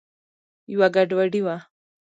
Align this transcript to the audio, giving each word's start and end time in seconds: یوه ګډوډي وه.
یوه 0.73 0.87
ګډوډي 0.95 1.41
وه. 1.45 1.55